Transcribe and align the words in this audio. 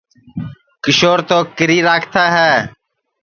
کیشور 0.83 1.19
تو 1.29 1.37
کیری 1.57 1.79
راکھتا 1.87 2.23
ہے 2.35 2.53